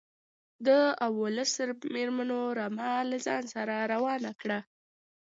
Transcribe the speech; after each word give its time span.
د 0.67 0.69
اوولس 1.05 1.53
مېرمنو 1.93 2.39
رمه 2.59 2.89
له 3.09 3.17
ځان 3.25 3.43
سره 3.53 3.75
روانه 3.93 4.31
کړه. 4.41 4.59